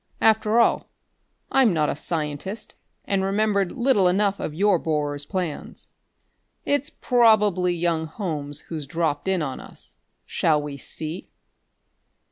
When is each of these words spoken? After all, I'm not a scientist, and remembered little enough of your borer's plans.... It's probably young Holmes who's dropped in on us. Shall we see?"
After 0.19 0.59
all, 0.59 0.89
I'm 1.51 1.73
not 1.73 1.87
a 1.87 1.95
scientist, 1.95 2.73
and 3.05 3.23
remembered 3.23 3.71
little 3.71 4.07
enough 4.07 4.39
of 4.39 4.51
your 4.51 4.79
borer's 4.79 5.27
plans.... 5.27 5.89
It's 6.65 6.89
probably 6.89 7.75
young 7.75 8.05
Holmes 8.07 8.61
who's 8.61 8.87
dropped 8.87 9.27
in 9.27 9.43
on 9.43 9.59
us. 9.59 9.97
Shall 10.25 10.59
we 10.59 10.77
see?" 10.77 11.29